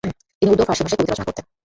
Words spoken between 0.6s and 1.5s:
ও ফার্সি ভাষায় কবিতা রচনা করতেন।